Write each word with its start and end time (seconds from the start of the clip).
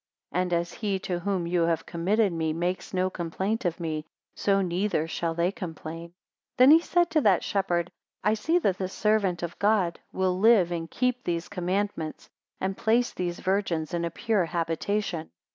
And 0.31 0.51
as 0.51 0.73
he 0.73 0.97
to 1.01 1.19
whom 1.19 1.45
you 1.45 1.61
have 1.65 1.85
committed 1.85 2.33
me, 2.33 2.53
makes 2.53 2.91
no 2.91 3.11
complaint 3.11 3.65
of 3.65 3.79
me; 3.79 4.07
so 4.33 4.59
neither 4.59 5.07
shall 5.07 5.35
they 5.35 5.51
complain. 5.51 6.07
20 6.57 6.57
Then 6.57 6.71
he 6.71 6.79
said 6.79 7.11
to 7.11 7.21
that 7.21 7.43
shepherd: 7.43 7.91
I 8.23 8.33
see 8.33 8.57
that 8.57 8.79
the 8.79 8.89
servant 8.89 9.43
of 9.43 9.59
God 9.59 9.99
will 10.11 10.39
live 10.39 10.71
and 10.71 10.89
keep 10.89 11.23
these 11.23 11.47
commandments, 11.49 12.31
and 12.59 12.75
place 12.75 13.13
these 13.13 13.41
virgins 13.41 13.93
in 13.93 14.03
a 14.03 14.09
pure 14.09 14.45
habitation. 14.45 15.29